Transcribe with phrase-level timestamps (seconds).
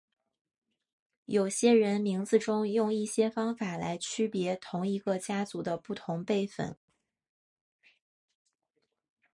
[1.25, 6.75] 有些人名字中用一些方法来区别同一个家族的不同辈分。